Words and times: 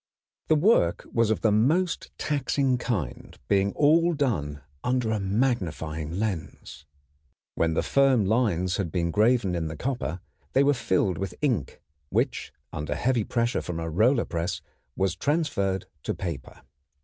The 0.47 0.55
work 0.55 1.05
was 1.13 1.29
of 1.29 1.41
the 1.41 1.51
most 1.51 2.09
taxing 2.17 2.79
kind, 2.79 3.37
being 3.47 3.71
all 3.73 4.13
done 4.15 4.63
under 4.83 5.11
a 5.11 5.19
magnifying 5.19 6.17
lens. 6.17 6.87
When 7.53 7.75
the 7.75 7.83
firm 7.83 8.25
lines 8.25 8.77
had 8.77 8.91
been 8.91 9.11
graven 9.11 9.53
in 9.53 9.67
the 9.67 9.77
copper 9.77 10.19
they 10.53 10.63
were 10.63 10.73
filled 10.73 11.19
with 11.19 11.35
ink, 11.39 11.79
which 12.09 12.51
under 12.73 12.95
heavy 12.95 13.23
pressure 13.23 13.61
from 13.61 13.79
a 13.79 13.91
roller 13.91 14.25
press 14.25 14.59
was 14.95 15.15
transferred 15.15 15.85
to 16.01 16.15
paper. 16.15 16.63